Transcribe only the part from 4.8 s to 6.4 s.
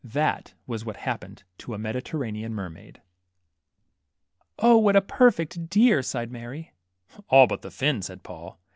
a perfect dear/' sighed